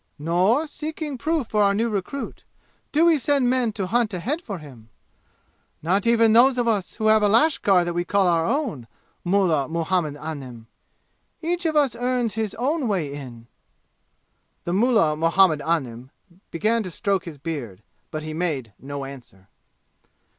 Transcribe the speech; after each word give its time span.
Nor, 0.17 0.65
seeking 0.65 1.15
proof 1.19 1.45
for 1.49 1.61
our 1.61 1.75
new 1.75 1.87
recruit, 1.87 2.43
do 2.91 3.05
we 3.05 3.19
send 3.19 3.51
men 3.51 3.71
to 3.73 3.85
hunt 3.85 4.15
a 4.15 4.19
head 4.19 4.41
for 4.41 4.57
him 4.57 4.89
not 5.83 6.07
even 6.07 6.33
those 6.33 6.57
of 6.57 6.67
us 6.67 6.95
who 6.95 7.05
have 7.05 7.21
a 7.21 7.27
lashkar 7.29 7.85
that 7.85 7.93
we 7.93 8.03
call 8.03 8.27
our 8.27 8.43
own, 8.43 8.87
mullah 9.23 9.69
Muhammad 9.69 10.17
Anim. 10.17 10.65
Each 11.43 11.67
of 11.67 11.75
us 11.75 11.95
earns 11.95 12.33
his 12.33 12.55
own 12.55 12.87
way 12.87 13.13
in!" 13.13 13.45
The 14.63 14.73
mullah 14.73 15.15
Muhammad 15.15 15.61
Anim 15.61 16.09
began 16.49 16.81
to 16.81 16.89
stroke 16.89 17.25
his 17.25 17.37
beard, 17.37 17.83
but 18.09 18.23
he 18.23 18.33
made 18.33 18.73
no 18.79 19.05
answer. 19.05 19.49